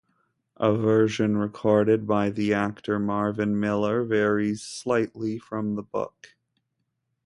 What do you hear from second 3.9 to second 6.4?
varies slightly from the book.